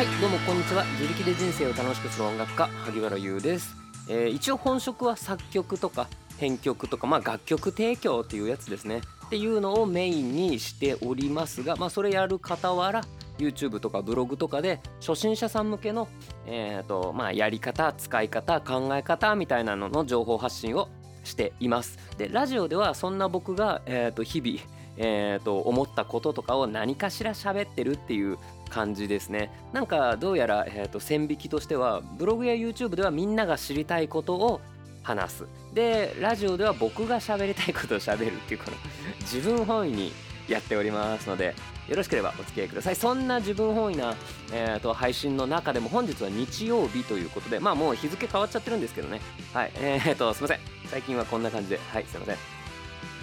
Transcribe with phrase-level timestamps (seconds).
[0.00, 0.82] はいどうもこんにちは。
[0.98, 3.76] 自力で人生を楽しくする音楽家萩原優です、
[4.08, 6.08] えー一応本職は作曲とか
[6.38, 9.02] 編曲とか、まあ、楽曲提供っていうやつですね。
[9.26, 13.04] っていうのをメインにしておりますが、まあ、それやる傍ら
[13.36, 16.08] YouTube とかブログとかで初心者さん向けの、
[16.46, 20.88] えーとまあ、やり方使い方考え方みたいなのの情報発信を
[21.24, 21.98] しています。
[22.16, 24.60] でラジオではそんな僕が、えー、と日々、
[24.96, 28.38] えー、と思ったこととかを何かしら喋ってるっていう
[28.70, 29.50] 感じですね。
[29.72, 34.60] なんかどうやら、えー、と線引きとしてはブログや YouTube ではみんなが知りたいことを
[35.02, 35.46] 話す。
[35.74, 38.76] でラジオでは僕が喋りたいことを喋るっていうこの
[39.20, 40.12] 自分本位に
[40.48, 41.54] やっておりますので
[41.88, 42.96] よろしければお付き合いください。
[42.96, 44.14] そんな自分本位な、
[44.52, 49.20] えー、と配信の中でも本日は日曜日ということでまあもう日付変わっちゃってるんですけどね。
[49.52, 49.72] はい。
[49.76, 50.58] えー、とすいません。
[50.86, 51.80] 最近はこんな感じで。
[51.92, 52.36] はいすいません。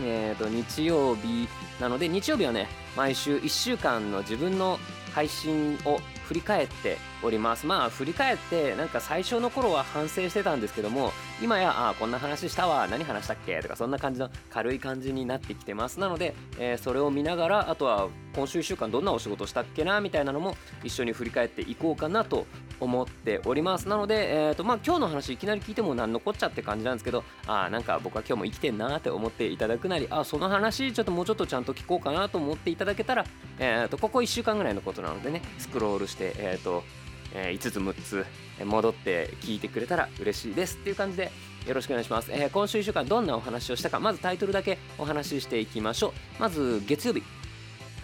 [0.03, 1.47] えー、と日曜日
[1.79, 4.79] なので日曜日はね毎週1週間の自分の
[5.17, 7.65] 配信を振り返っております。
[7.65, 13.59] まあ振り返ってなんか最初の頃は反省してたんですけども今やあーこんな話したわ何話したっけ？
[13.61, 15.99] とかそんな感じの軽い感じになってきてます。
[15.99, 19.99] なので、えーそれを見ながらあとは今週1週間どんなお仕事したっけな？
[19.99, 22.45] みたいなのも一緒に振り返っていこうかなと
[22.79, 23.87] 思っております。
[23.87, 33.25] なので、えーとまあ、今日の話いきなり聞いても何のこっちゃって感じなんですけどあーなんか僕は今日も生きてんなって思っていただくなりあその話ちょっともうちょっとちゃんと聞こうかなと思っていただけたら、
[33.57, 36.83] えー、とここ1週間ぐらいのことなのでねスクロールして、えーと
[37.33, 38.25] えー5つ6つ
[38.65, 41.31] 戻って聞いてくれたら嬉しいですっていう感じで
[41.67, 46.41] よろしくお願いします、えー今週1週間どんなお話をしたかまずタイトルだけお話ししていきましょう。
[46.41, 47.23] まず月曜日。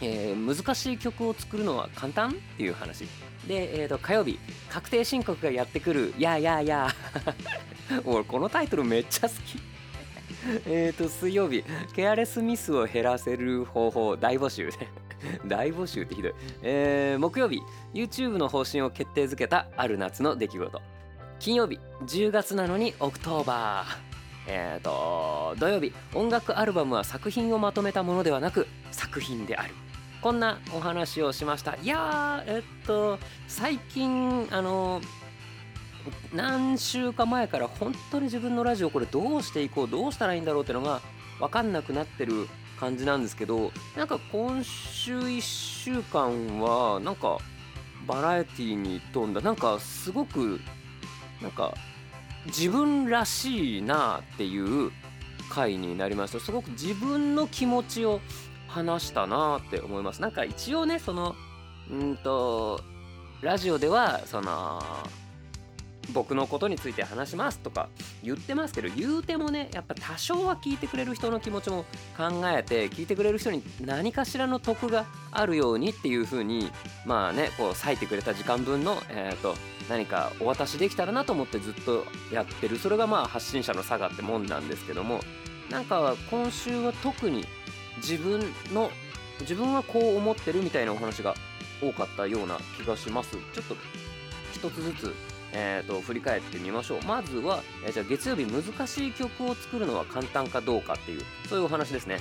[0.01, 3.05] えー難しい曲を作るのは簡単っていう話。
[3.47, 4.37] で、えー、と火曜日。
[4.69, 6.13] 確定申告がやってくる。
[6.17, 8.01] やーやーやー。
[8.05, 9.59] 俺このタイトルめっちゃ好き。
[10.67, 11.63] えーと水曜日。
[11.95, 14.69] ケアレスミスを減らせる方法大募集。
[15.47, 17.61] 大募集ってひどい、えー木曜日
[17.93, 20.81] YouTube の方針を決定づけたある夏の出来事。
[21.39, 23.87] 金曜日10月なのに October。
[24.47, 29.73] えーと土曜日音楽アルバムは作品をまとめたものではなく作品である。
[30.21, 31.75] こんなお話をしました。
[31.81, 35.01] いやーえっと最近あの
[36.33, 41.01] 何週か前から本当に自分のラジオこれどうしていこうどうしたらいいんだろうってのが
[41.39, 42.47] 分かんなくなってる
[42.83, 47.37] 感じなんですけどなんか今週1週間はなんか
[48.05, 50.59] バラエティに富んだなんかすごく
[51.41, 51.73] なんか
[52.47, 54.91] 自分らしいなっていう
[55.49, 56.39] 回になりました。
[56.41, 58.19] すごく自分の気持ちを
[58.67, 60.21] 話したなって思います。
[60.21, 61.35] なんか一応ねその
[61.89, 62.81] うんと
[63.41, 64.81] ラジオではその
[66.11, 67.89] 僕のことについて話しますとか
[68.23, 71.85] 言ってますけど言うてもねやっぱ多少は聞いてくれる人の気持ちも
[72.17, 76.71] 考えて聞いてくれる人に何かしらの得があるようにっていう風に
[77.05, 79.55] まあねこう割いてくれた時間分の、えー、と
[79.89, 82.77] 何かお渡しできたらなと思ってずっとやってる。
[82.77, 85.19] それがまあ発信者の差がってもんなんですけども
[85.69, 87.45] なんか今週は特に
[87.97, 88.41] 自分
[88.73, 88.91] の
[89.41, 91.35] 自分はこう思ってるみたいなお話が
[91.81, 93.31] 多かったような気がします。
[93.53, 93.75] ちょっと
[94.53, 95.13] 一つずつ、
[95.53, 102.19] えー、と振り返ってみましょうまずは、えーじゃあ月曜日難しい曲を作るのは簡単かどうかっていうそういうお話ですね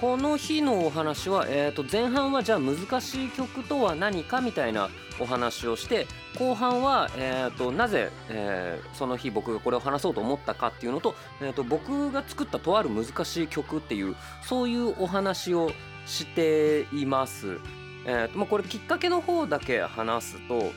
[0.00, 6.06] この日のお話は、えー、と前半はじゃあ難しい曲とは何かみたいなお話をして
[6.38, 15.70] 後半は、えー、となぜ、えーその日僕がこれを話そうと思ったかっていうのと,、えー、と僕が作ったとある難しい曲っていうそういうお話を
[16.06, 17.58] しています。
[18.06, 20.70] えーとまあ、これきっかけの方だけ話すと,、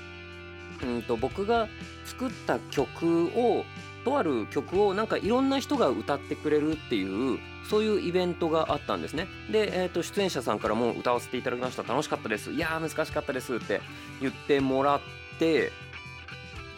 [0.84, 1.67] うん、と僕が
[2.06, 3.66] 作った曲を
[4.06, 9.28] とある曲をなんかいろんな人が歌ってくれるっていうそういうイベントがあったんですね。
[9.51, 11.84] で、えー、と出演者さんからも歌わせていただきました。
[11.84, 12.51] 楽しかったです。
[12.51, 13.81] いやー難しかったですって
[14.22, 15.01] 言ってもらっ
[15.38, 15.72] て、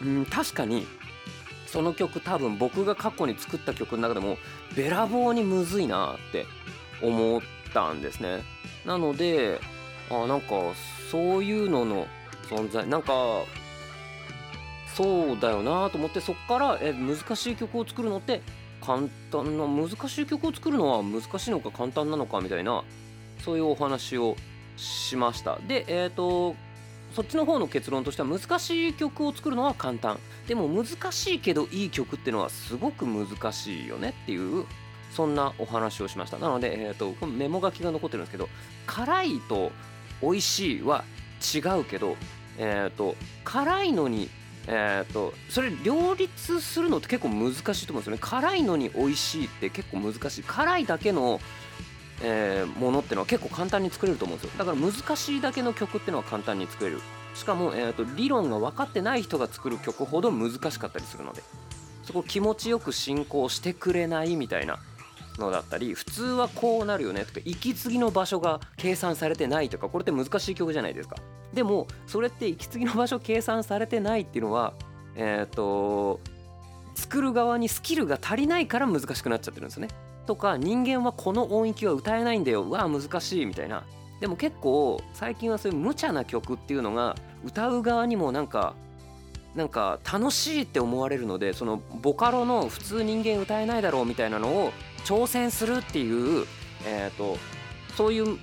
[0.02, 0.86] うん、確かに
[1.66, 4.36] その曲多分僕が過去に作った曲の中でも
[4.76, 6.46] べらぼうにむずいなって
[7.00, 7.40] 思っ
[7.72, 8.42] たんですね。
[8.84, 9.60] なので
[10.10, 10.48] あなんか
[11.10, 12.06] そういうのの
[12.50, 13.12] 存在なんか
[14.96, 18.42] そうだよなと思ってそっからえ難しい曲を作るのって
[18.84, 22.82] 簡単な難しい曲を作るのは難しいのか簡単なのかみたいな
[23.44, 24.36] そういうお話を
[24.76, 25.58] しました。
[25.66, 26.56] でえっ、と
[27.14, 30.18] そっちの方の結論としては難しい曲を作るのは簡単。
[30.48, 34.66] でも難しいけどいい曲っていうのはすごく難しいよねっていう
[35.12, 36.38] そんなお話をしました。
[36.38, 38.48] なので、えー、とこのメモ書きが残ってるんですけど
[38.86, 39.70] 辛いと
[40.22, 41.04] 美味しいは
[41.54, 42.16] 違うけど、
[42.58, 44.28] えー、と辛いのに
[44.66, 48.18] えー、とそれ両立するのって結構難しいと思うんですよね。
[48.20, 50.42] 辛いのに美味しいって結構難しい。
[50.42, 51.40] 辛いだけの
[52.24, 54.58] えー、ものってのは結構簡単に作れると思うんですよ。
[54.58, 57.00] だから難しいだけの曲ってのは簡単に作れる。
[57.34, 61.42] しかも、えーと、理論が分かってない人が作る曲ほど難しかったりするので。
[62.04, 64.78] そこ気持ちよく進行してくれないみたいな。
[65.38, 71.16] のだったり普通はこうなるよねとか息継ぎの場所が計算されてないとかこれって難しい曲じゃないですか。
[71.52, 74.74] でもそれって息継ぎの場所計算されてないっていうのは
[75.14, 76.20] えっ、ー、と
[76.94, 79.88] 作る側にスキルが足りないから難しくなっちゃってるんですよね。
[80.26, 82.62] とか人間はこの音域は歌えないんだよ。
[82.62, 83.84] うわ難しいみたいな。
[84.20, 88.74] でも結構最近はそういう無茶な曲っていうのが歌う側にもなんか
[89.56, 94.72] なんか楽しいって思われるのでそのボカロの普通人間歌えないだろうみたいなのを
[95.04, 96.46] 挑戦するっていう、
[96.86, 97.38] えーと、
[97.96, 98.38] そういう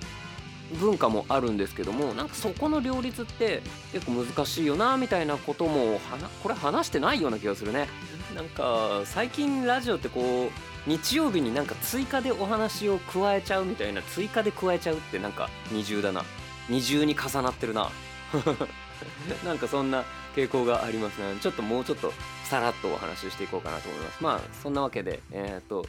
[0.78, 3.62] 文化もあるんですけどもなんかそこの両立って
[3.92, 6.00] 結構難しいよなみたいなことも
[6.42, 7.88] これ話してないような気がするね。
[8.34, 16.24] なんか最近ラジオってこう日曜日になんか追加でお話を加えちゃうみたいな追加で加えちゃうってなんか二重だな。
[16.68, 17.90] 二重に重なってるな。
[19.44, 20.04] なんかそんな
[20.36, 22.12] 傾向がありますねちょっともうちょっと
[22.44, 24.22] さらっとお話ししていこうかなと思います。
[24.22, 25.84] まあそんなわけでえっ、と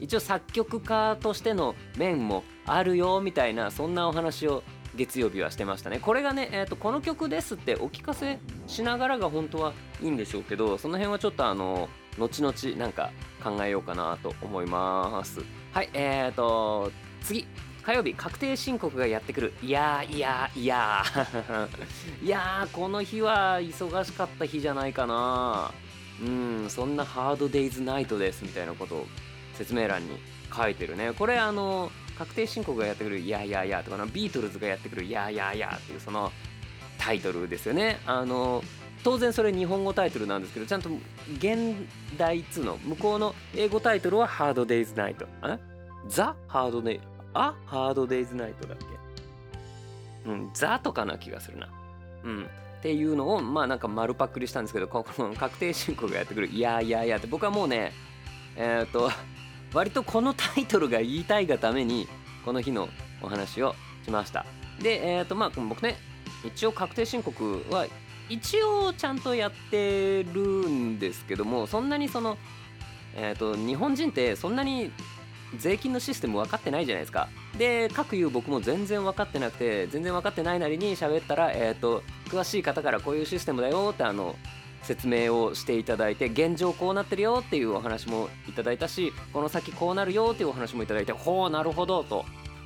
[0.00, 4.62] 一応作曲家としての面もあるよみたいなそんなお話を
[4.94, 5.98] 月曜日はしてましたね。
[6.00, 9.72] これがね、えーと、この曲ですってお聞かせしながらが本当は
[10.02, 11.88] いいんでしょうけどその辺はちょっとあの
[12.18, 13.10] 後々なんか
[13.44, 15.40] 考えようかなと思います。
[15.72, 16.90] はいえーと
[17.22, 17.46] 次。
[17.86, 19.52] 火曜日確定申告がやってくる。
[19.62, 21.04] いやいやいや
[22.20, 25.70] いやこの日は忙しかった日じゃないかな。
[26.20, 29.06] うんそんなハードデイズナイトですみたいなことを
[29.56, 30.18] 説明欄に
[30.54, 31.12] 書いてるね。
[31.12, 36.32] これあの確定申告がやってくるいやいやいやとかなビートルズがやってくるいやいやいやっていうその
[36.98, 37.98] タイトルですよね。
[38.06, 38.62] あの
[39.04, 40.90] 当然それ日本語タイトルなんですけどちゃんと
[41.38, 41.76] 現
[42.16, 45.26] 代2の向こうの英語タイトルはハードデイズナイト。
[46.08, 47.00] ザ・ハードデイ
[47.34, 47.54] あ？
[47.66, 50.30] ハードデイズナイトだっけ？
[50.30, 51.68] うん、ザとかな気がするな。
[52.24, 52.44] うん。
[52.78, 57.92] っていうのを、まあなんか丸パックリしたんですけど、この確定申告がやってくる、いやいやいやって、僕はもうね、
[58.56, 59.10] えっ、と、
[59.72, 62.08] 割とこのタイトルが言いたいがために、
[62.44, 62.88] この日の
[63.22, 63.74] お話を
[64.04, 64.46] しました。
[64.80, 65.96] で、えっ、ー、と、まあ僕ね、
[66.44, 67.86] 一応確定申告は、
[68.28, 72.38] 一応ちゃんとやってるんですけども、そんなにその、
[73.14, 74.90] えっ、ー、と、日本人ってそんなに
[75.58, 84.36] 税金のシステム分かってないじゃないですかで各言う僕も全然分かってなくて全然分かってないなりに喋ったら、えーと、詳しい方からこういうシステムだよってあの
[84.86, 92.24] 説明をしていただいて現状こうなってるよっていうお話もいただいたしこの先こうなるよっていうお話もいただいてほうなるほどと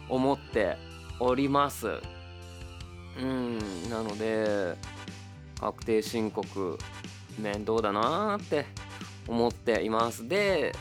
[0.08, 0.76] 思って
[1.18, 1.88] おります。
[3.18, 3.58] うん
[3.90, 4.76] なので
[5.58, 6.78] 確定申告
[7.38, 8.66] 面倒だなーって
[9.26, 10.28] 思っています。
[10.28, 10.74] で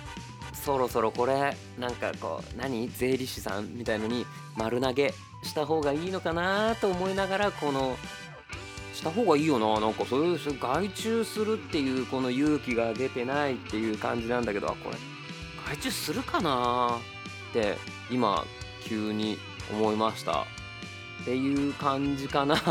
[0.54, 4.26] そろそろこれなんかこう何税理士さんみたいのに
[4.58, 5.14] 丸投げ
[5.44, 7.96] した方がいいのかなと思いながらこの
[9.00, 14.98] した方がいいよななんかそういう外注するっていうこの勇気が出てないっていう感じなんだけどこれ
[15.66, 17.00] 外注するかな
[17.50, 17.78] って
[18.12, 18.46] 今
[18.84, 19.38] 急に
[19.72, 20.46] 思いました。
[21.22, 22.56] っていう感じかな。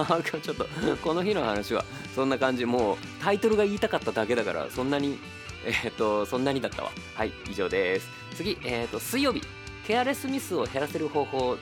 [0.42, 0.66] ちょっと
[1.02, 1.84] この日の話は
[2.14, 2.64] そんな感じ。
[2.64, 5.18] もうタイトルが言いたかっただけだからそんなに
[5.64, 6.90] えっ、と、そんなにだったわ。
[7.14, 8.08] はい、以上です。
[8.34, 9.42] 次、えっ、と、水曜日、
[9.86, 11.58] ケアレスミスを減らせる方法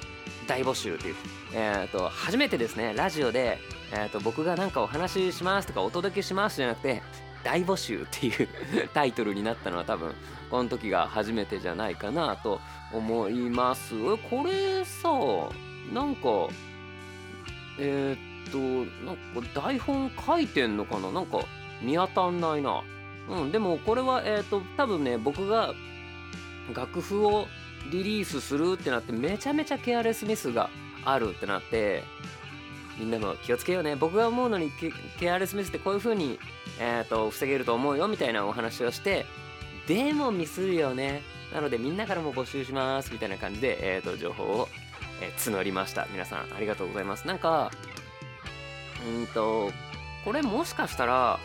[0.47, 1.15] 大募集という、
[1.53, 3.59] えっ、と、初めてですね、ラジオで、
[3.93, 7.03] えっ、と、僕が何かお話ししますとかお届けしますじゃなくて、
[7.45, 8.49] 大募集っていう
[8.93, 10.15] タイトルになったのは多分、
[10.51, 12.61] この時が初めてじゃないかなと
[12.93, 13.95] 思います。
[14.31, 15.11] これさ、
[15.93, 16.49] なんか、
[17.79, 18.17] え
[18.49, 21.13] っと、なんか台本書いてんのかな？
[21.13, 21.41] なんか
[21.83, 22.83] 見当たんないな。
[23.29, 25.75] うん、でもこれは、えっ、と、多分ね、僕が
[26.75, 27.47] 楽譜を
[27.93, 30.71] リリースするってなって、めちゃめちゃケアレスミスが
[31.05, 32.03] あるってなって、
[32.99, 33.97] みんなも気をつけようね。
[33.97, 34.71] 僕が思うのに
[35.19, 36.39] ケアレスミスってこういう風に、
[36.81, 39.27] えっ、ー、と、防げると思うよみたいなお話をして、
[39.87, 41.23] でもミスるよね。
[41.53, 44.69] なのでみんなからも募集しますみたいな感じで、えっ、ー、と、情報を、
[45.23, 46.07] え募りました。
[46.13, 47.27] 皆さんありがとうございます。
[47.27, 47.71] なんか、
[49.19, 49.71] うんと、
[50.25, 51.39] これもしかしたら、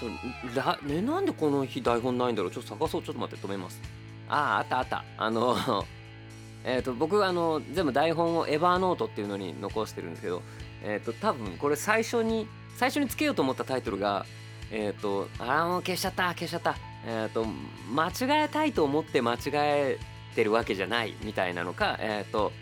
[0.00, 2.50] ちょね、なんでこの日台本ないんだろう？
[2.50, 3.80] ちょっと探そうちょっと待って止めます
[4.28, 5.56] あああったあったあの
[6.64, 10.42] えっと僕あの全部台本をエヴァーノートっていうのに残してるんですけど
[10.82, 14.26] えっ、ー、と多分これ最初に最初につけようと思ったタイトルが
[14.70, 16.76] えっ、ー、とああもう消しちゃった消しちゃった。
[17.06, 17.46] えっ、ー、と
[17.92, 19.98] 間違えたいと思って間違え
[20.34, 22.52] てるわけじゃないみたいなのかえっ、と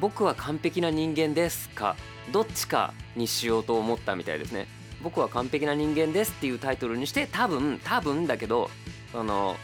[0.00, 1.96] 僕は完璧な人間ですか
[2.32, 4.66] どっちかにしようと思ったみたいですね。
[5.02, 8.70] 僕は完璧な人間ですっていうタイトルにして多分多分だけど
[9.12, 9.56] その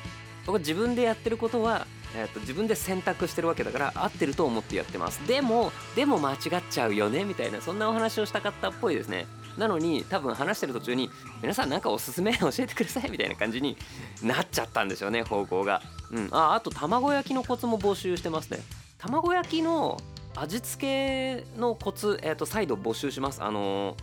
[0.47, 1.87] 僕自分でやってることは
[2.17, 5.27] えーと、自分で選択してるわけだから合ってると思ってやってます。
[5.27, 6.39] でもでも間違っ
[6.69, 9.27] ちゃうよねみたいなそんなお話をしたかったっぽいですね。
[9.59, 11.11] なのに多分話してる途中に
[11.43, 13.77] 皆さんなんかおすすめ教えてくださいみたいな感じに
[14.23, 15.83] なっちゃったんでしょうね方向が。
[16.11, 16.29] うん。
[16.33, 18.61] ああと卵焼きのコツも募集してますね。
[18.99, 19.99] 卵焼きの
[20.37, 23.43] 味付けのコツ、えーと、再度募集します。
[23.43, 23.97] あの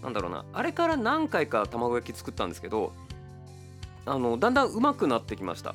[0.00, 0.44] ー、なんだろうな。
[0.52, 2.92] あれから何回か卵焼き作ったんですけど
[4.06, 5.74] あのだんだんうまくなってきました。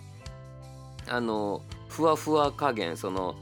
[1.07, 1.61] あの
[1.93, 3.35] ふわふわ加減その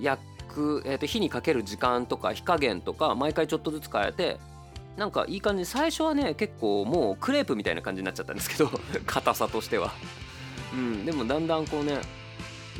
[0.00, 4.38] 焼く、えー、と火にかける時間とか火加減とか毎回ちょっとずつ変えて
[4.96, 8.68] なんかいい感じ最初はね結構もうクレープみたいな感じになっちゃったんですけど
[9.06, 9.92] 硬さとしては。
[10.72, 12.00] うんでもだんだんこうね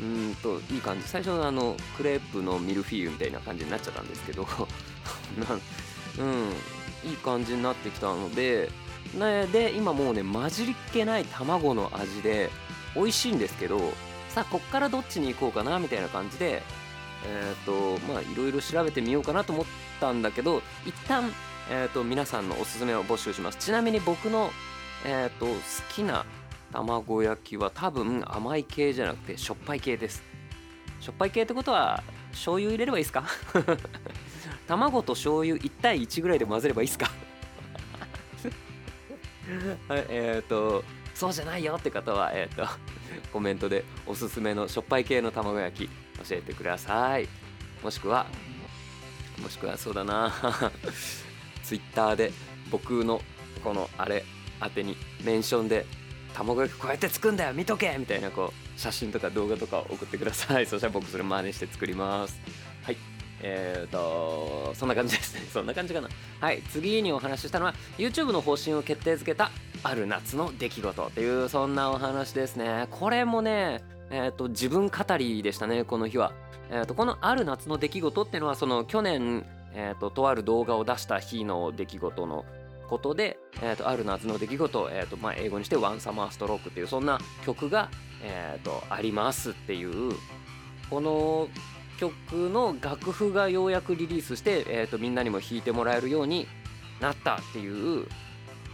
[0.01, 1.07] うんといい感じ。
[1.07, 4.45] 最初のあのクレープのミルフィーユみたいな感じになっちゃったんですけど
[6.19, 8.69] うんいい感じになってきたので
[9.13, 12.49] ねで今もうね混じりっけない卵の味で
[12.95, 13.93] 美味しいんですけど
[14.33, 16.61] さあこっからどっちに行こうかなみたいな感じで
[17.25, 19.65] えっ、ー、とまあいろいろ調べてみようかなと思っ
[19.99, 21.31] たんだけど一旦
[21.69, 23.57] えーと、皆さんのおすすめを募集します。
[23.59, 24.51] ちなみに僕の、
[25.05, 25.53] えーと、好
[25.93, 26.25] きな
[26.73, 30.21] 卵焼きは多分甘い系じゃなくてしょっぱい系です。
[30.99, 33.23] しょっぱい系ってことは醤油入れればいいですか？
[34.67, 37.09] 卵と醤油1対1ぐらいで混ぜればいいですか？
[39.87, 40.83] はい、えっ、と
[41.13, 42.67] そうじゃないよって方は、えっ、と
[43.31, 45.89] コメントでおすすめのしょっぱい系の卵焼き
[46.27, 47.27] 教えてください。
[47.83, 48.27] もしくは
[49.41, 50.33] もしくはそうだな。
[51.63, 52.31] ツイッターで
[52.69, 53.21] 僕の
[53.63, 54.23] このあれ
[54.61, 55.85] 宛てにメンションで
[56.33, 60.65] 卵焼きこうやって作るんだよ見とけみたいなこう写真とか動画とか送ってください。
[60.65, 62.39] そしたら僕それ真似して作ります。
[63.41, 65.41] はいえーとそんな感じですね。
[65.51, 66.09] そんな感じかな。
[66.39, 69.51] はい次にお話ししたのは YouTube の方針を決定づけた
[69.83, 72.87] ある夏の出来事っていうそんなお話ですね。
[72.91, 76.33] これもねえーと自分語りでしたねこの日は。
[76.69, 82.43] えーとこのある夏の出来事っていうのはその去年えーと、とある動画を出した日の出来事の
[82.89, 87.89] ことで、えーと、ある夏の出来事、えーとまあ、英語にして「ワンサマーストローク」っていうそんな曲が、
[88.21, 90.13] えーと、ありますっていう
[90.89, 91.47] この
[92.01, 96.47] 曲の楽譜がようやくリリースして、えーとみんなにも弾いてもらえるように
[96.99, 98.07] なったっていう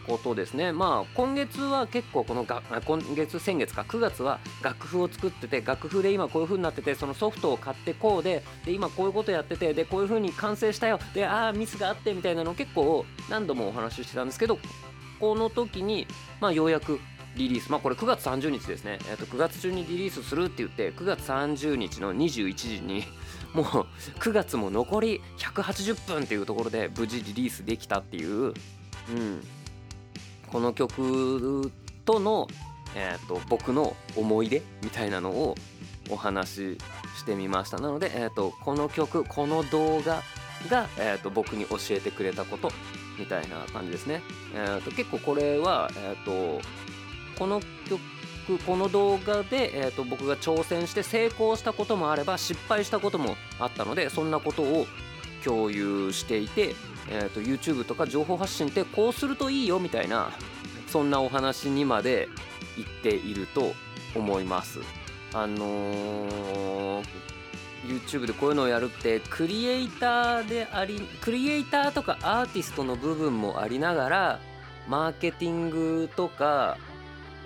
[0.08, 0.72] ことですね。
[0.72, 14.58] まあ今月は結構このが今月先月か9月は楽譜を作ってて楽譜で今こういう風になっててそのソフトを買ってこうでで今こういうことやっててでこういう風に完成したよでああミスがあってみたいなの結構何度もお話ししてたんですけど
[15.20, 16.08] この時に
[16.40, 17.02] まあようやく
[17.38, 17.72] リリース。
[17.72, 23.04] まあこれ9月30日ですね、えー、と9月中にリリースするって言って9月30日の21時に
[23.54, 23.66] もう
[24.20, 28.54] 9月も残り180分っていうところで無事リリースできたっていう、うん、
[30.52, 31.72] この曲
[32.06, 32.48] との、
[32.96, 35.56] えーと、僕の思い出みたいなのを
[36.10, 36.78] お話し
[37.18, 37.80] してみました。
[37.80, 40.24] なので、えーと、この曲この動画
[40.70, 42.72] が、えーと、僕に教えてくれたこと
[43.20, 44.22] みたいな感じですね、
[44.54, 46.62] えー、と結構これは、えー、と
[47.38, 48.02] この曲
[48.66, 54.88] この動画で、えー、と僕が挑戦して成功したこともあれば失敗したこともあったのでそんなことを
[55.44, 56.74] 共有していて、
[57.10, 60.32] えーと、YouTube とか情報発信ってこうするといいよみたいな
[60.88, 62.30] そんなお話にまで
[62.78, 63.74] 言っていると
[64.16, 64.80] 思います。
[65.34, 67.04] あのー、
[67.86, 74.40] YouTube でこういうのをやるってクリエイターでありクリエイターとかアーティストの部分もありながら
[74.88, 76.78] マーケティングとか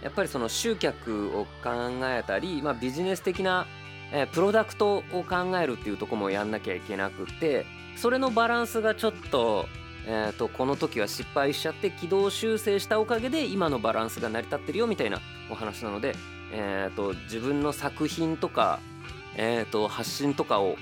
[0.01, 1.69] やっぱりその集客を考
[2.03, 3.67] えたり、まあ、ビジネス的な、
[4.11, 7.65] えー、プロダクトを考えるっていうとこもやんなきゃいけなくて
[7.95, 9.67] それのバランスがちょっと,、
[10.07, 16.15] えーと、この時は失敗しちゃって軌道修正したおかげで今のバランスが成り立ってるよみたいなお話なので、
[16.51, 18.79] えーと、自分の作品とか、
[19.35, 20.77] えーと、発信とかを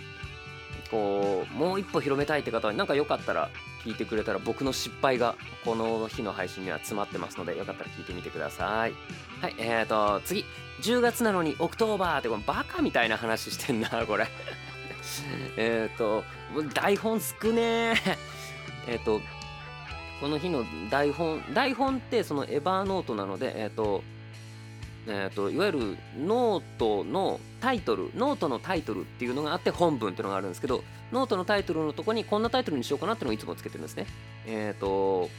[0.91, 3.49] こうもう一歩広めたいって方はなんかよかったら
[3.83, 8.93] 聞いてくれたら僕の失敗がこの日の配信には詰まってますのでよかったら聞いてみてください。
[9.41, 10.45] はいえーと次。
[10.81, 14.27] 10月なのに October ってこれバカみたいな話してんなこれ。
[15.57, 16.24] えっと
[16.74, 17.95] 台本少ね
[18.88, 19.21] えっと
[20.21, 24.03] この日の台本台本ってその Evernote なのでえっと
[25.07, 34.05] えーと、いわゆるノートのタイトルノートのタイトルっていうのがあって本文っていうのがあるんですけどノートのタイトルのとこにこんなタイトルにしようかなっていうのをいつもつけてるんですね。
[34.45, 35.29] えっ、ー、と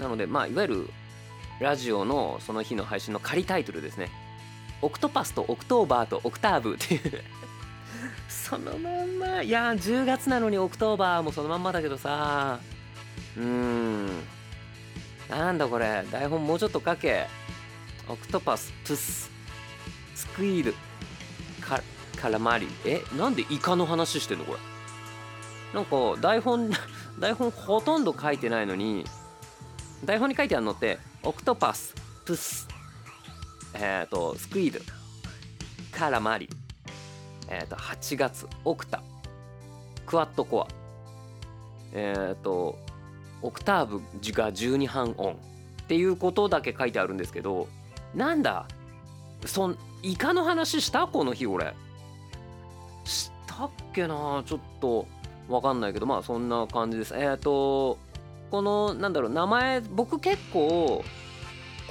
[0.00, 0.90] なのでまあいわゆる
[1.60, 4.10] ラジオのその日の配信の仮タイトルですね。
[4.80, 7.22] octopusと Octoberとオクターブっていう。
[8.28, 12.60] そのまんまいや10月なのに Octoberもそのまんまだけどさ
[13.36, 14.08] うーん。
[15.28, 16.04] なんだこれ。
[16.10, 17.26] 台本もうちょっと書け。
[18.08, 19.30] オクトパスプス。
[20.14, 20.74] スクイール。
[21.60, 21.82] カ
[22.20, 24.58] カラマリえなんでイカの話してんのこれ？
[25.74, 26.70] なんか台本
[27.20, 29.04] 台本ほとんど書いてないのに
[30.04, 31.94] 台本に書いてあるのってオクトパス
[32.24, 32.66] プス
[33.74, 34.80] えっ、ー、とスクイード
[35.92, 36.48] カラマリ
[37.48, 39.02] えっ、ー、と8月オクタ
[40.06, 40.68] クワッドコア。
[41.92, 42.78] えっ、ー、と
[43.42, 43.98] オクターブ
[44.32, 45.38] が12半音。
[45.82, 47.66] っていうことだけ書いてあるんですけど
[48.14, 48.66] なんだ？
[49.46, 51.06] そんイカの話した？
[51.06, 51.74] この日俺。
[53.58, 55.08] たっけなちょっと
[55.48, 57.98] わかんないけどまあそんな感じですえっ、ー、と
[58.52, 61.04] このなんだろう名前僕結構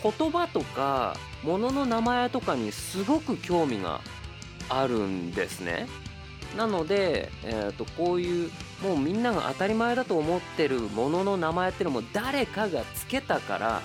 [0.02, 4.00] 言葉とか物の名前とかにすごく興味が
[4.70, 5.88] あるんですね
[6.56, 13.82] なので、えー、とこういうもうみんなが当たり前だと思ってるものの名前っていうのも誰かがつけたから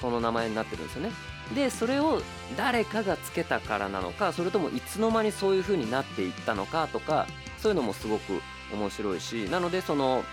[0.00, 1.10] その名前になってるんですよね。
[1.54, 2.20] でそれを
[2.56, 7.26] 誰かがつけたからなのかそれともいつの間にそういう風になっていったのかとか
[7.58, 8.40] そういうのもすごく
[8.72, 10.24] 面白いしなのでその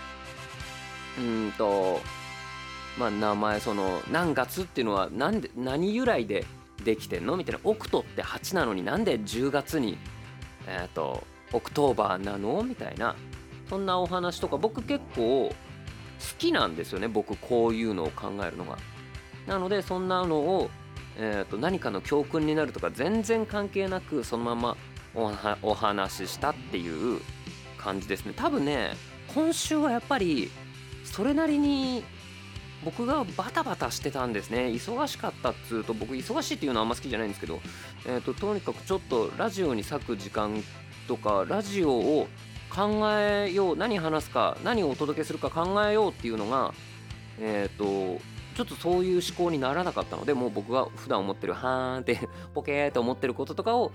[1.18, 2.00] うんと
[2.98, 6.44] まあ名前その何月っていうのは何で何由来で
[6.84, 7.36] できてんの？
[7.36, 7.60] みたいな。
[7.64, 9.96] octoって8なのになんで10月に
[10.66, 12.62] えっ、ー、と Octoberなの？
[12.62, 13.14] みたいな。
[13.68, 15.54] そんなお話とか僕結構好
[16.38, 17.08] きなんですよね。
[17.08, 18.76] 僕こういうのを考えるのが。
[19.46, 20.70] なのでそんなのを、
[21.16, 24.76] えーと、何かの教訓になるとか全然関係なくそのまま
[25.62, 27.20] お話ししたっていう
[27.78, 28.32] 感じですね。
[28.34, 28.92] 多分ね
[29.34, 30.50] 今週はやっぱり
[31.04, 32.04] それなりに
[32.84, 34.66] 僕がバタバタしてたんですね。
[34.66, 37.60] 忙しかったっつうと僕忙しいっていうのはあんま好きじゃないんですけど、
[38.06, 40.62] えーととにかくちょっとラジオに割く時間
[41.06, 42.28] とかラジオを
[42.74, 46.74] 考えよう何話すか何をお届けするか考えようっていうのが
[47.38, 48.20] えっ、ー、と
[48.54, 53.92] ちょっとそういう思考にならなかったのでもう僕が普段思ってるはーんって ポケーと思ってることとかを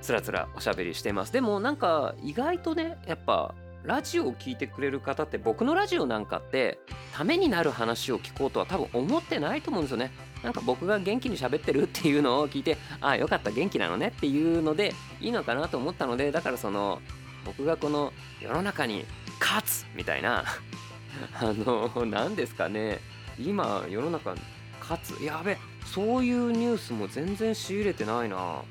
[0.00, 1.32] つらつらおしゃべりしています。
[1.32, 6.78] でもなんか意外とねやっぱラジオを聴いてくれる方って僕のラジオなんかって
[7.14, 10.12] ためになる話を聞こうとは多分思ってないと思うんですよね。
[10.42, 17.00] なんか僕が元気に喋ってるっていうのを聞いてああよかった元気なのねっていうのでいいのかなと思ったのでだからその
[17.44, 19.04] 僕がこの世の中に
[19.38, 20.44] 勝つみたいな
[21.40, 23.00] あの何ですかね。
[23.40, 24.34] 今世の中
[24.80, 28.62] 勝つやべそういうニュースも全然仕入れてないな。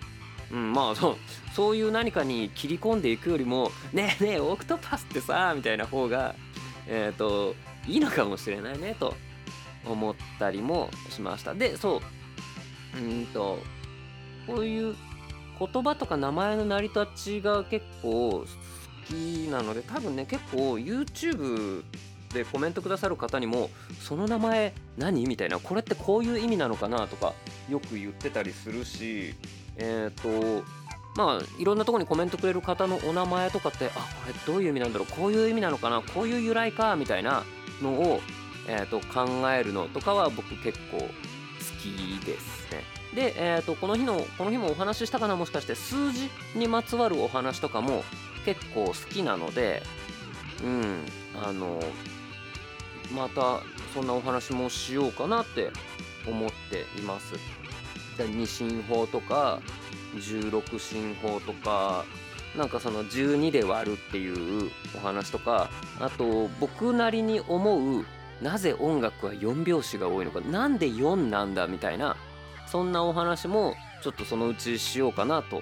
[0.51, 1.15] うんまあそう
[1.53, 6.34] そういう何かに切り込んでいくよりもねえねえオクトパスってさみたいな方が
[6.88, 7.55] えっ、ー、と
[7.88, 9.13] いいのかもしれないねと
[9.86, 11.53] 思ったりもしました。
[11.53, 12.01] でそ
[12.95, 13.60] ううんと
[14.47, 14.95] こういう
[15.60, 18.45] 言葉とか名前の成り立ちが結構好
[19.08, 21.84] きなので多分ね結構 YouTube
[22.34, 25.26] でコメントくださる方にもその名前何？
[25.26, 27.08] みたいなこれってこういう意味なのかな？
[27.08, 27.34] とか
[27.70, 29.34] よく言ってたりするし
[29.78, 30.63] えっ、ー、と
[31.15, 35.08] まあいろんなとこにコメントくれる方のお名前とかってあこれどういう意味なんだろう？
[35.12, 36.02] こういう意味なのかな？
[36.02, 36.96] こういう由来か？
[36.96, 37.44] みたいな
[37.82, 38.22] のを、
[38.68, 41.08] えー、と考えるのとかは僕結構好
[41.82, 42.84] きですね。
[43.15, 45.36] で、えー、とこの日のこの日もお話ししたかな？
[45.36, 48.04] もしかして数字にまつわるお話とかも
[48.46, 49.82] 結構好きなので
[50.63, 51.06] うん
[51.44, 51.82] あの
[53.13, 53.60] また
[53.93, 55.72] そんなお話もしようかなって
[56.28, 57.36] 思っています。
[58.28, 59.60] 二進法とか
[60.15, 62.06] 16進法とか
[62.58, 65.69] なんかその12で割るっていうお話とか
[66.00, 68.06] あと僕なりに思う
[68.41, 72.17] なぜ音楽は4拍子が多いのかなんで4なんだみたいな
[72.67, 75.62] そんなお話もちょっとそのうちしようかなと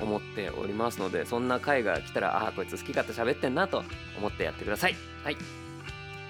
[0.00, 3.84] 思っておりますのでそんな回が来たらああこいつ好き勝手喋ってんなと
[4.18, 5.36] 思ってやってくださいはい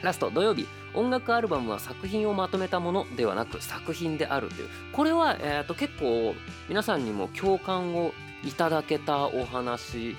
[0.03, 0.67] ラスト土曜日。
[0.95, 4.69] 音楽アルバムは作品をまとめたものではなく作品であるという。
[4.93, 6.35] これは、えー、と結構
[6.69, 8.13] 皆さんにも共感を
[8.45, 10.17] いただけたお話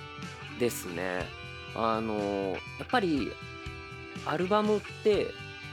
[0.59, 1.25] ですね。
[1.75, 3.31] あのー、やっぱり
[4.25, 5.27] アルバムって、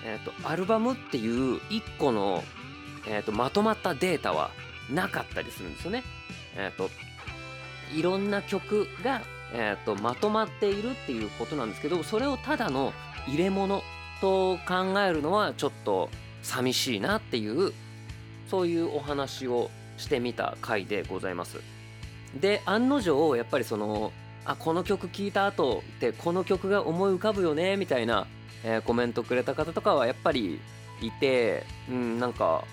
[0.04, 2.42] えーと、アルバムっていう一個の、
[3.06, 4.50] えーと、まとまったデータは
[4.90, 6.02] なかったりするんですよね。
[6.56, 6.90] えーと
[7.94, 12.92] いろんな曲が、えーと、まとまっているっていうことなんですけどそれをただの
[13.26, 13.82] 入れ物
[14.20, 16.10] と考えるのはちょっと
[16.42, 17.72] 寂しいなっていう
[18.50, 21.58] そういうお話をしてみた回でございます。
[22.34, 24.12] で案の定やっぱりその
[24.44, 28.26] あこの曲聴いた後ってこの曲が思い浮かぶよねみたいな、
[28.64, 30.60] えー、コメントくれた方とかはやっぱり
[31.02, 32.64] いてうんなんか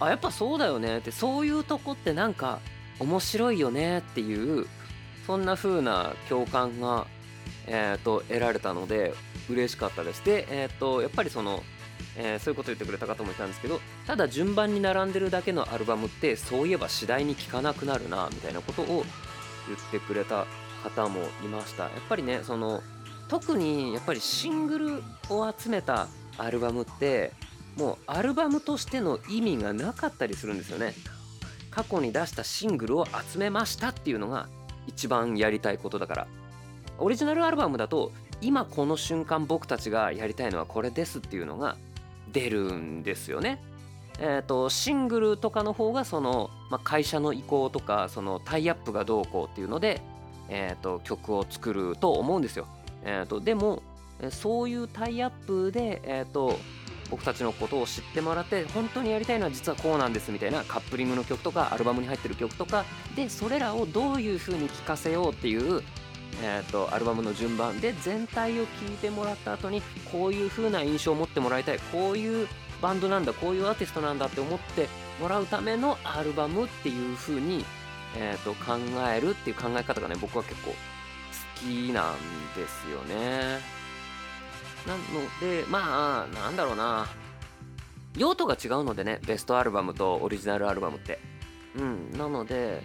[0.00, 2.58] あやっぱそうだよねってそういうとこってなんか
[2.98, 4.66] 面白いよねっていう
[5.26, 7.06] そんな風な共感が、
[7.66, 9.14] えーと、得られたので
[9.50, 10.24] 嬉しかったです。
[10.24, 11.62] で、えーと、やっぱりその、
[12.16, 20.46] えー、そういうこと言ってくれた方もいたんですけどただ順番に並んでるだけのアルバムってそういえば次第に聴かなくなるなみたいなことを言ってくれた
[20.82, 21.84] 方もいました。
[21.84, 22.82] やっぱりねその
[23.28, 27.32] 特にやっぱりシングルを集めたアルバムって
[27.76, 30.94] もうアルバムとしての意味がなかったりするんですよね。
[31.70, 34.48] 過去に出したシングルを集めましたっていうのが
[34.88, 36.26] 一番やりたいことだから。
[36.98, 41.76] オリジナルアルバムだと今この瞬間僕たちがやりたいのはこれですっていうのが
[42.32, 43.60] 出るんですよね。
[44.18, 50.02] えーと、シングルとかの方がその、まあ、会社の意向とかそのタイアップがどうこうっていうので、
[50.50, 52.66] えーと、曲を作ると思うんですよ。
[53.02, 53.82] えーと、でも
[54.30, 56.58] そういうタイアップで、えー、と
[57.10, 62.84] 僕たちのことを知ってもらって本当にやりたいのは実はこうなんですみたいなカップリングの曲とかアルバムに入ってる曲とか
[63.16, 65.82] でそれらをどういう風に聴かせようっていう
[66.42, 72.48] えーと、アルバムの順番で全体を聴いてもらった後にこういう風な印象を持ってもらいたいこういう
[72.80, 74.88] バンドなんだこういうアーティストなんだって思って
[75.20, 77.64] もらうためのアルバムっていう風に、
[78.16, 78.78] えーと、考
[79.14, 80.76] えるっていう考え方がね僕は結構好
[81.56, 82.14] きなん
[82.56, 83.80] ですよね。
[84.86, 85.00] なの
[85.40, 87.06] でまあなんだろうな
[88.16, 91.18] 用途が違うのでねベストアルバムとオリジナルアルバムって。
[91.76, 92.82] うん、なので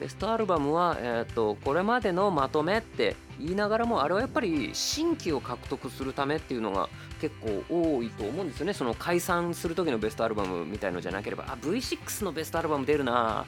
[0.00, 6.88] ベストアルバムは、えーと、これまでのまとめって言いながらもあれはやっぱり新規を獲得するためっていうのが
[7.20, 8.72] 結構多いと思うんですよね。
[8.72, 13.44] その解散する時のベストアルバムみたいのじゃなければあ V6 のベストアルバム出るな。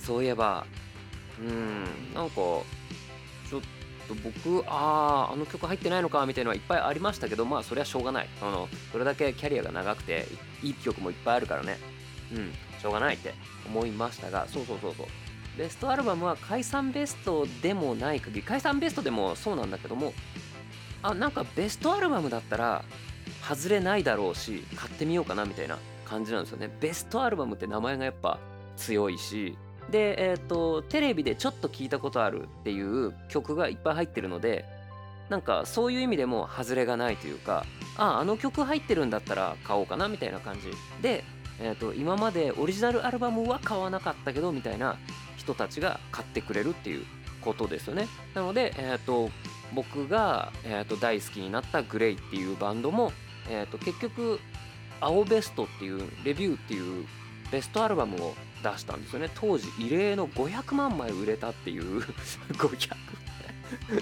[0.00, 0.66] そういえば。
[1.40, 1.84] うん。
[2.12, 3.60] なんかちょっ
[4.08, 8.28] と僕あああの曲入ってないのかみたいのはいっぱいありましたけどまあそれはしょうがない。
[8.40, 10.26] あのそれだけキャリアが長くて
[10.64, 11.78] いい曲もいっぱいあるからね。
[12.32, 12.52] うん。
[12.80, 13.34] しょうがないって
[13.66, 15.06] 思いましたがそうそうそうそう。
[15.56, 20.14] ベストアルバムは解散ベストでもない限り解散ベストでもそうなんだけども
[21.02, 22.84] あなんかベストアルバムだったら
[23.46, 26.70] 外れないだろうし買ってみようかなみたいな感じなんですよね。
[26.80, 28.38] ベストアルバムって名前がやっぱ
[28.76, 29.56] 強いし
[29.90, 34.64] でえっ、ー、とテレビでちょっと聞いたことあるっていう曲がいっぱい入ってるので
[35.28, 37.64] なんかそういう意味でも外れがないというか
[37.96, 40.70] あああの曲入ってるんだったら買おうかなみたいな感じ。
[41.02, 41.24] で、
[41.60, 44.96] えーと今までオリジナルアルバムは買わなかったけどみたいな
[45.42, 47.04] 人たちが買ってくれるっていう
[47.40, 48.08] ことですよね。
[48.34, 49.30] なので、えーと、
[49.74, 53.12] 僕が、えーと、大好きになったグレイっていうバンドも、
[53.50, 54.40] えーと、結局
[55.00, 57.06] 青ベストっていうレビューっていう
[57.50, 59.28] ベストアルバムを出したんですよね。
[59.34, 62.00] 当時異例の500万枚売れたっていう
[62.54, 62.94] 500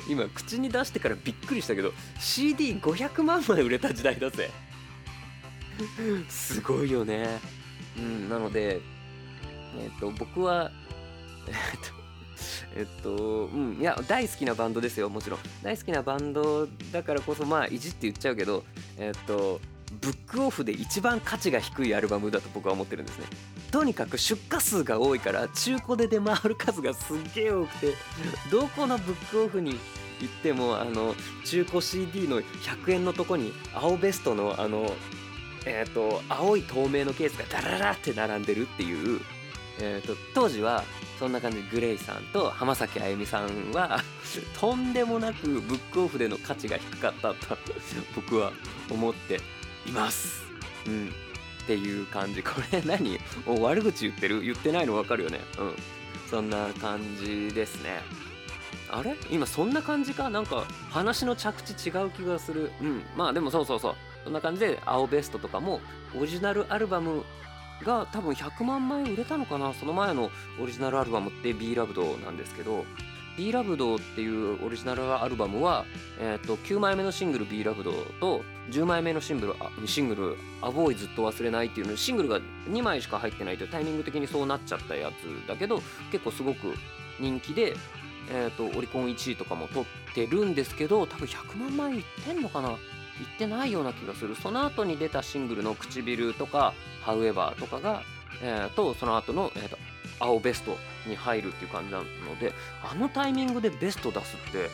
[0.08, 4.50] 今口に出してからびっくりしたけど CD500 万枚売れた時代だぜ。
[6.28, 7.40] すごいよね。
[7.96, 8.80] うんなので
[9.78, 10.70] えっ、ー、と僕は
[12.76, 15.40] えっと、うん、いや、大好きなバンドですよ、もちろん。
[15.62, 18.64] 大好きなバンドだからこそ、まあ、いじって言っちゃうけど、
[18.96, 19.60] えっと、
[20.00, 23.26] ブックオフで一番価値が低いアルバムだと僕は思ってるんですね。
[23.72, 27.94] とにかく出荷数が多いから、中古で出回る数がすっげえ多くて、
[28.50, 29.78] どこのブックオフに
[30.20, 34.92] 行っても、あの、中古 CD の100円のとこに、青ベストの、あの、
[35.66, 39.20] えっと、青い透明のケースがダララって並んでるっていう、
[39.80, 40.84] えーと、当時は
[41.20, 44.00] そんな感じでグレイさんと浜崎あゆみさんは
[44.58, 47.58] とんでもなくブックオフでの価値が低かったと
[48.16, 48.52] 僕は
[48.90, 49.38] 思って
[49.86, 50.42] います。
[50.86, 51.08] うん、
[51.62, 52.42] っていう感じ。
[52.42, 53.20] これ何？
[53.46, 54.40] お悪口言ってる？
[54.40, 55.40] 言ってないの分かるよね。
[55.58, 55.74] うん。
[56.30, 58.00] そんな感じですね。
[58.90, 59.14] あれ？
[59.30, 60.30] 今そんな感じか？
[60.30, 62.72] なんか話の着地違う気がする。
[62.80, 63.02] うん。
[63.14, 63.94] まあでもそうそうそう。
[64.24, 65.82] そんな感じで青ベストとかも
[66.18, 67.24] オリジナルアルバム
[67.84, 72.84] が多分100万枚売れたのかなその前のオリジナルアルバムって B ラブドなんですけど
[73.36, 75.86] B ラブドっていうオリジナルアルバムは、
[76.18, 85.80] えー、と9枚目のシングル B ラブドと10枚目のシングルシングル「アボーイずっと忘れない」っていうのシングルが2枚しか入ってないというタイミング的にそうなっちゃったやつだけど
[86.12, 86.74] 結構すごく
[87.18, 87.74] 人気で、
[88.30, 92.76] えー、とオリコン1位とかも取ってるんですけど多分100万枚いってんのかな？
[93.20, 94.34] 言ってないような気がする。
[94.34, 96.72] その後に出たシングルの「唇」とか
[97.04, 98.02] 「However」とかが、
[98.42, 99.78] えー、とその後の、えーと、
[100.18, 102.04] 青ベストに入るっていう感じなの
[102.40, 104.70] であのタイミングでベスト出すって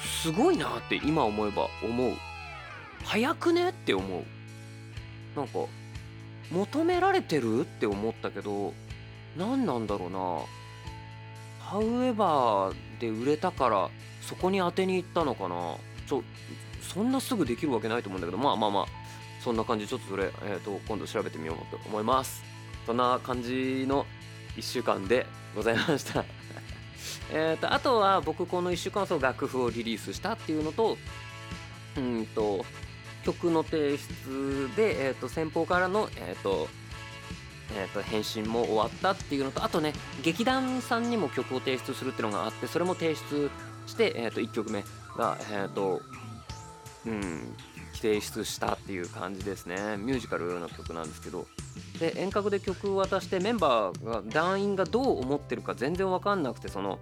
[0.00, 2.12] すごいなって今思えば思う。
[3.04, 4.24] 早くねって思う。
[5.36, 5.58] なんか
[6.50, 8.74] 求められてるって思ったけど
[9.36, 10.42] 何なんだろうな。
[11.70, 13.88] However で売れたから
[14.20, 15.76] そこに当てに行ったのかな。
[16.06, 16.24] ちょ
[16.80, 18.86] そんなすぐできるわけないと思うんだけどまあまあまあ
[19.40, 22.42] そんな感じちょっとそれ、えーと、今度調べてみようと思います。
[22.86, 24.04] そんな感じの
[24.56, 26.24] 1週間でございました。
[27.32, 30.98] えとあとは僕この1週間そう楽譜をリリースしたっていうのと
[31.96, 32.64] うんと
[33.24, 36.68] 曲の提出で、えーと、先方からの、えーと
[37.74, 43.50] えー、と返信も終わったっていうのとあとね劇団さんにも曲を提出するっていうのがあってそれも提出
[43.86, 44.84] して、えー、と1曲目
[45.16, 46.02] がえっ、ー、と
[47.06, 47.56] うん
[48.00, 49.96] 提出したっていう感じですね。
[49.98, 51.46] ミュージカルの曲なんですけど。
[51.98, 56.98] で遠隔で曲を渡してメンバーが団員がどう思ってるか全然分かんなくてその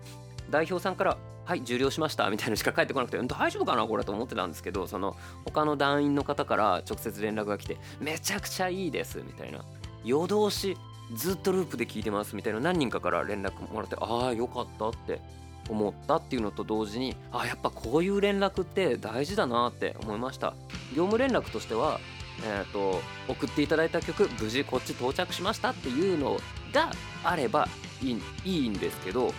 [0.51, 9.65] 代表さんから「はい受領しました」みたいなのしか返ってこなくて大丈夫かなこれと思ってたんですけどその他の団員の方から直接連絡が来て「めちゃくちゃいいです」みたいな。
[10.05, 10.77] 夜通し
[11.15, 15.21] ずっとループで聞いてますみたいな何人かから連絡もらってああよかったって。
[15.69, 20.55] 思ったっていうのと同時にあやっぱこういう連絡って大事だなって思いました。
[20.95, 22.01] 業務連絡としては
[22.45, 26.39] えーと、送っていただいた曲無事こっち到着しましたっていうの
[26.73, 26.91] が
[27.25, 27.69] あれば
[28.03, 29.33] いいいいんですけど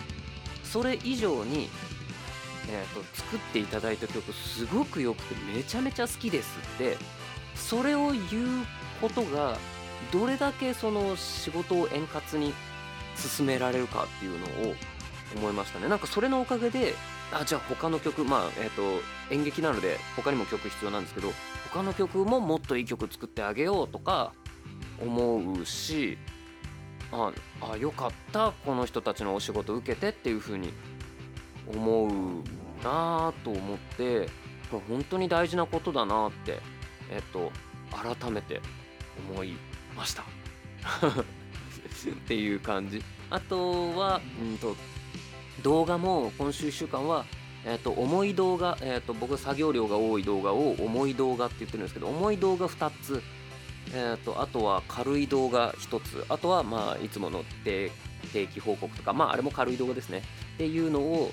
[0.64, 1.68] それ以上に、
[2.68, 6.96] えーと作っていただいた曲すごく良くてめちゃめちゃ好きですって
[7.54, 8.66] それを言う
[9.00, 9.56] ことが
[10.12, 12.52] どれだけその仕事を円滑に
[13.16, 14.74] 進められるかっていうのを
[15.36, 15.88] 思いましたね。
[15.88, 16.94] なんかそれのおかげで
[17.32, 21.32] あじゃあ他の曲まあえっ、ー、と演劇なので他にも曲必要なんですけど
[21.72, 24.32] 他の曲ももっといい曲作ってあげようとか
[25.00, 26.18] 思うし
[27.12, 30.72] ああよかったこの人たちのお仕事受けてっていう風に
[31.72, 32.10] 思う
[32.84, 34.28] なと思って
[34.70, 36.58] これ本当に大事なことだなって
[37.10, 37.52] えっ、ー、と
[37.90, 38.60] 改めて
[39.32, 39.54] 思い
[39.96, 40.22] ました。
[42.00, 43.02] っていう感じ。
[43.28, 44.76] あとはうんと
[45.62, 47.24] 動画も今週1週間は
[47.64, 53.22] えーと、重い動画、えーと、僕作業量が多い動画を重い動画って言ってるんですけど重い動画2つ、
[53.92, 57.90] えーと、あとは軽い動画1つあとはまあいつもの定
[58.32, 60.22] 期報告とかまああれも軽い動画ですね。
[60.54, 61.32] っていうのを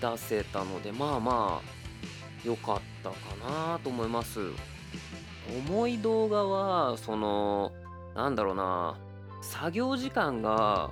[0.00, 1.68] 出せたのでまあまあ
[2.44, 4.40] 良かったかなと思います。
[5.66, 7.72] 重い動画はその
[8.14, 8.96] なんだろうな
[9.40, 10.90] 作業時間が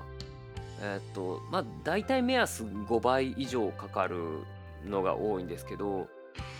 [0.81, 4.45] えっとまあ大体目安5倍以上かかる
[4.85, 6.09] のが多いんですけど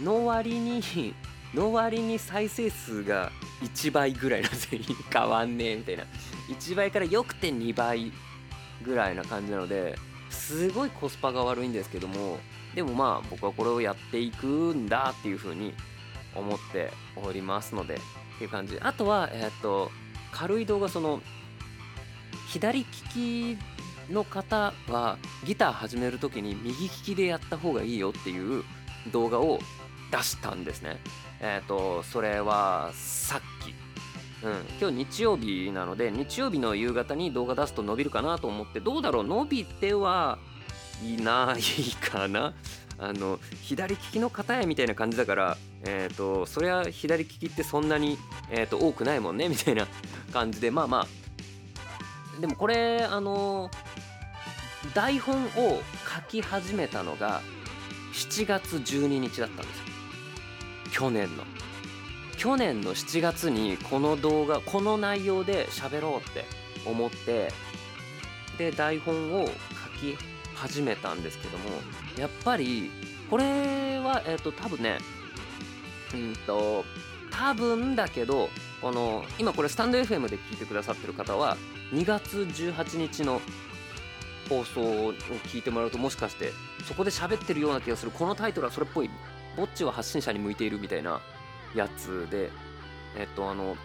[0.01, 0.83] の割に
[1.55, 3.31] の割に再生数が
[3.63, 4.59] 1倍ぐらいなんで
[5.13, 6.05] 変わんねえみたいな。
[6.49, 8.13] 1倍からよくて2倍
[8.83, 9.99] ぐらいな感じなので
[10.31, 12.39] すごいコスパが悪いんですけども
[12.75, 15.75] でもまあ僕はこれをやっていくんだっていう風に
[16.35, 17.99] 思っておりますのでっ
[18.39, 18.79] ていう感じ。
[18.81, 19.91] あとはえっ、と
[20.31, 21.23] 軽い動画その
[22.49, 23.59] 左利き
[24.11, 28.65] の方はギター始める時に右利きでやった方がいいよっていう
[29.13, 29.59] 動画を
[30.11, 30.99] 出したんですね。
[31.41, 33.75] えっ、ー、とそれはさっき、
[34.45, 39.25] うん、今日日曜日なので日曜日の夕方に動画出すと伸びるかなと思ってどうだろう？
[39.25, 40.39] 伸びては
[41.03, 41.63] いない
[42.09, 42.55] かな。
[42.99, 48.17] あの左利きの方やみたいな感じだからえっ、ー、とそりゃ左利きってそんなに、
[48.51, 49.87] えーと、多くないもんねみたいな
[50.33, 51.26] 感じでまあまあ
[52.41, 53.71] でもこれあの
[54.95, 55.81] 台本を
[56.15, 57.41] 書き始めたのが
[58.13, 59.85] 7月12日だったんですよ。
[60.93, 61.45] 去年の。
[62.37, 66.45] 去年の7月にこの動画この内容で喋ろうって
[66.85, 67.51] 思って
[68.59, 69.53] で台本を書
[69.99, 70.17] き
[70.55, 71.65] 始めたんですけども
[72.19, 72.91] やっぱり
[73.31, 74.99] これはえっ、ー、と多分ね
[76.15, 76.85] うんと
[77.31, 81.57] 多分だけどこの今これスタンド FM で聞いてくださってる方は
[81.93, 83.41] 2月18日の
[84.49, 86.53] 放送を聞いてもらうともしかして
[86.85, 88.13] そこで喋ってるような気がする。
[88.13, 89.11] このタイトルはそれっぽい。
[89.57, 91.21] ぼっちは発信者に向いているみたいな
[91.75, 92.51] やつで。
[93.17, 93.77] えっとあの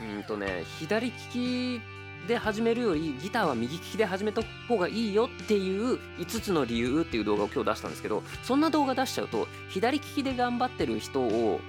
[0.00, 1.80] うんとね左利き
[2.26, 11.60] で始めるよりギターは右利きで始めた方がいいよっていう5つの理由っていう動画を今日出したんですけどそんな動画出しちゃうと左利きで頑張ってる人を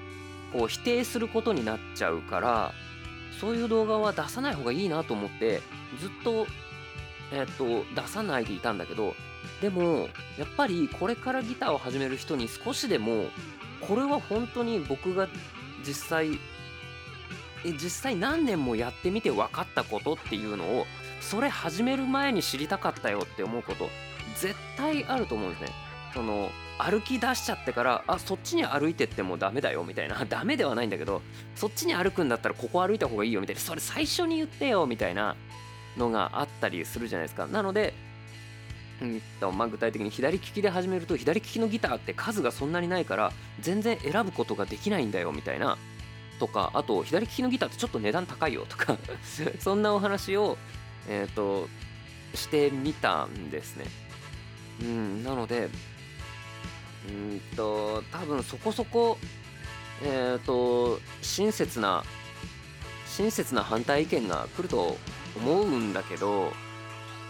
[0.52, 2.72] こう否定することになっちゃうから
[3.40, 5.62] そういう動画は出さない方がいいなと思って
[6.00, 6.48] ずっと
[7.32, 9.16] えっと、出さないでいたんだけど、
[9.62, 13.26] でも、やっぱりこれからギターを始める人に少しでも、
[13.82, 15.28] これは本当に僕が
[15.86, 16.40] 実際、
[17.66, 20.86] え実際何年もやってみて分かったことっていうのを、
[21.20, 23.90] それ始める前に知りたかったよって思うこと、
[24.36, 25.70] 絶対あると思うんですね。
[26.14, 30.24] その、歩き出しちゃってから、あ、そっちに歩いてってもダメだよみたいな。
[30.30, 31.22] ダメではないんだけど、
[31.56, 33.62] そっちに歩くんだったらここ歩いた方がいいよみたいな。
[33.62, 35.36] それ最初に言ってよみたいな。
[35.98, 37.48] のがあったりするじゃないですか。
[37.48, 37.94] なので、
[39.02, 45.78] うんとまあ、具体的に左利きで始めると左利きのギターって数がそんなにないから全然選ぶことができないんだよみたいな
[46.40, 48.98] とかあと左利きのギターってちょっと値段高いよとか
[49.60, 50.58] そんなお話を、
[51.08, 51.70] えーと、
[52.34, 53.86] してみたんですね。
[54.82, 55.70] うん、なので
[57.08, 59.18] うんと多分そこそこ
[60.04, 62.04] えっ、ー、と親切な
[63.06, 64.98] 親切な反対意見が来ると
[65.36, 66.52] 思うんだけど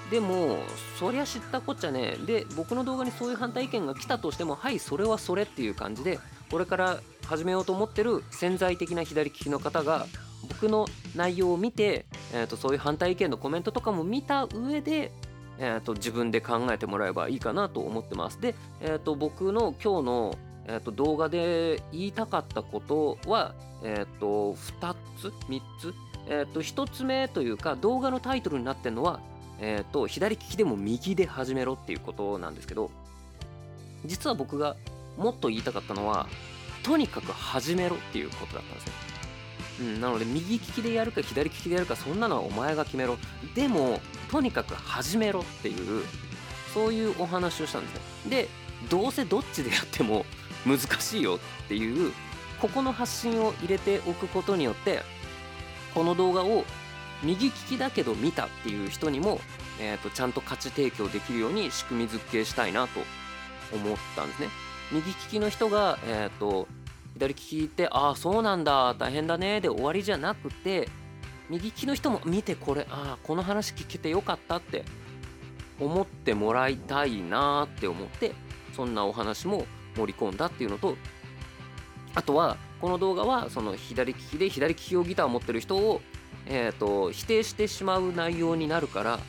[0.10, 0.60] でも
[0.98, 10.08] そりゃ知ったこっちゃねで僕の動画にそういう反対意見が来たとしてもはいそれはそれっていう感じでこれから始めようと思ってる潜在的な左利きの方が
[10.48, 10.86] 僕の
[11.16, 15.12] 内容を見て、えー、とそういう反対意見のコメントとかも見た上で、
[15.60, 18.39] えー、と自分で考えてもらえばいいかなと思ってます。
[18.39, 25.93] で、えー、と僕の今日の、えー、と動画で言いたかったことは、えー、と2つ3つ、
[26.28, 29.20] えー、と1つ目というか動画のタイトルになってるのは、
[29.60, 32.91] えー、と左利きでも右で始めろっていうことなんですけど
[34.06, 34.76] 実は僕が
[35.17, 36.28] もっと言いたかったのは
[36.84, 38.93] とにかく始めろっていうことだったんですね。
[39.80, 43.17] うん、なので右利きでやるか左利きでやるかそんなのはお前が決めろ
[43.54, 44.00] でも
[44.32, 46.04] とにかく始めろっていう
[46.74, 48.50] そういうお話をしたんですねで
[48.90, 50.26] どうせどっちでやっても
[50.66, 52.12] 難しいよっていう
[52.62, 55.02] ここの発信を入れておくことによって
[55.94, 56.66] この動画を
[57.24, 59.40] 右利きだけど見たっていう人にも、
[59.80, 63.00] えーと、ちゃんと価値提供できるように仕組み付けしたいなと
[63.74, 64.50] 思ったんですね。
[64.92, 66.68] 右利きの人が、えーと
[67.18, 70.88] 左利きってああそうなんだ大変だねで終わりじゃなくて
[71.50, 74.84] 右利きの人も見てこれああこの話聞けてよかったって
[75.80, 78.34] 思ってもらいたいなって思って
[78.76, 80.98] そんなお話も盛り込んだっていうのと
[82.16, 86.02] あとはこの動画はその左利きで左利き用ギターを持ってる人を、
[86.46, 89.20] えーと、否定してしまう内容になるから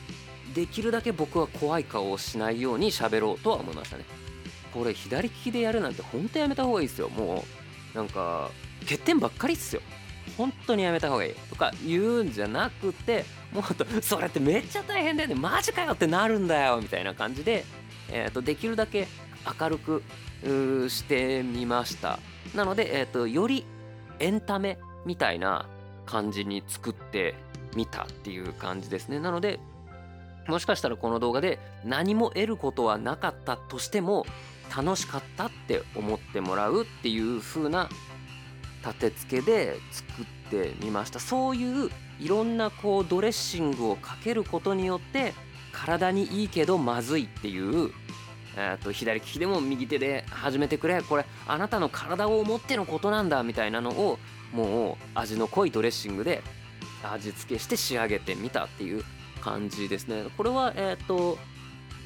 [0.53, 4.05] できるだけ僕は怖い顔をしないように喋ろうとは思いましたね。
[4.73, 7.09] これ左利きでやるなんて本当やめた方がいいですよ。
[7.09, 7.43] も
[7.93, 8.49] うなんか
[8.81, 9.81] 欠点ばっかりっすよ。
[10.37, 15.35] 本当にやめた方がいいとか言うんじゃなくてもっとそれってめっちゃ大変だよね。
[15.35, 17.65] マジかよってなるんだよみたいな感じで、
[18.11, 19.07] えーと、できるだけ
[19.59, 20.03] 明るく
[20.89, 22.19] してみました。
[22.55, 23.65] なので、えーと、より
[24.19, 25.67] エンタメみたいな
[26.05, 27.35] 感じに作って
[27.75, 29.19] みたっていう感じですね。
[29.19, 29.59] なので
[30.47, 34.25] もしかしたらこの動画で何も得ることはなかったとしても
[34.75, 37.89] 楽しかったって思ってもらうっていう風な
[38.85, 41.19] 立て付けで作ってみました。
[41.19, 41.89] そういう
[42.19, 45.33] いろんなこうドレッシングをかけることによって
[45.71, 47.91] 体にいいけどまずいっていう
[48.57, 51.01] えー、と左利きでも右手で始めてくれ。
[51.01, 54.19] これあなたの体を思ってのことなんだみたいなのを
[54.51, 56.41] もう味の濃いドレッシングで
[57.03, 59.03] 味付けして仕上げてみたっていう
[59.41, 60.25] 感じですね。
[60.35, 61.37] これはえっ、ー、と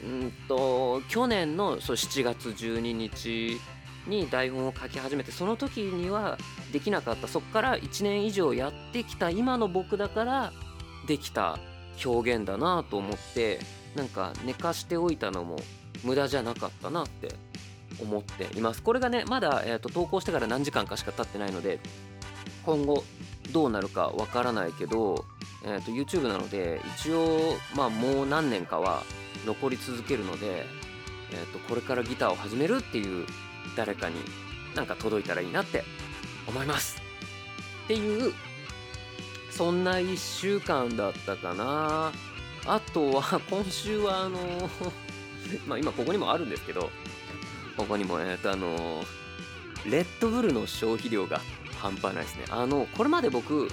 [0.03, 3.59] うんと去年のそう7月12日
[4.07, 6.37] に台本を書き始めてその時には
[6.71, 7.27] できなかった。
[7.27, 10.53] そこから1年以上やってきた今の僕だから
[11.07, 11.59] できた
[12.03, 13.59] 表現だなと思って
[13.95, 15.57] なんか寝かしておいたのも
[16.03, 17.35] 無駄じゃなかったなって
[18.01, 18.81] 思っています。
[18.81, 21.79] これがねまだ、えーと、投稿してから何時間かしか経ってないので
[22.65, 23.03] 今後
[23.51, 25.25] どうなるかわからないけど、
[25.65, 29.03] えーと YouTube なので一応まあもう何年かは
[29.45, 30.65] 残り続けるので、
[31.31, 33.27] えーと、これからギターを始めるっていう
[33.76, 34.15] 誰かに
[34.76, 35.84] なんか届いたらいいなって
[36.47, 37.02] 思います。
[37.86, 38.34] っていう
[39.49, 42.12] そんな1週間だったかな。
[42.65, 44.69] あとは 今週はあの
[45.67, 46.89] まあ今ここにもあるんですけど
[47.76, 49.04] ここにもえっとあの
[49.86, 51.41] レッドブルの消費量が
[51.82, 52.45] 半端ないですね。
[52.49, 53.69] あのこれまで僕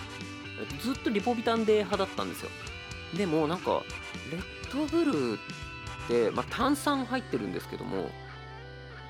[0.83, 2.51] ずっとリポビタンデー派だったんですよ。
[3.17, 3.83] でもなんか
[4.31, 5.39] レッドブル
[6.05, 8.11] って、まあ、炭酸入ってるんですけども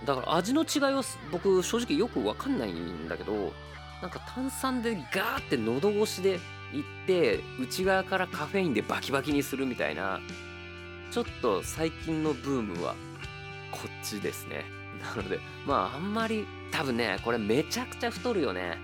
[0.05, 3.53] だから味の違いは僕正直よく分かんないんだけど
[4.01, 6.41] なんか炭酸でガーって喉越しで
[6.73, 10.21] いって内側からカフェインでバキバキにするみたいな
[11.11, 12.95] ちょっと最近のブームは
[13.73, 14.65] こっちですね。
[15.17, 18.79] なのでまああんまり多分ねこれめちゃくちゃ太るよね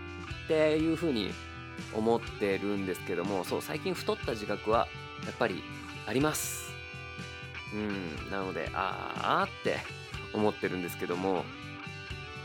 [0.44, 1.30] っていう風に
[1.94, 4.88] 思ってるんですけどもそう最近太った自覚は
[5.24, 5.62] やっぱり
[6.06, 6.72] あります。
[7.74, 9.78] うんなのでああって
[10.36, 11.44] 思ってるんですけども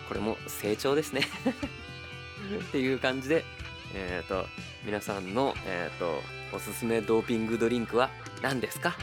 [0.08, 1.22] これも成長ですね。
[2.68, 3.46] っていう感じで
[3.94, 4.48] えっ、ー、と
[4.84, 6.22] 皆さんの、えーと、
[6.56, 8.10] おすすめドーピングドリンクは
[8.42, 8.96] 何ですか？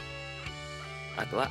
[1.17, 1.51] あとは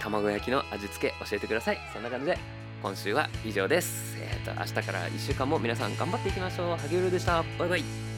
[0.00, 1.80] 卵焼きの味付け教えてください。
[1.92, 2.38] そんな感じで
[2.82, 4.16] 今週は以上です。
[4.18, 6.76] えっ、ー、と明日から1週間も皆さん頑張っていきましょう。
[6.76, 7.42] 萩生でした。
[7.58, 8.13] バイバイ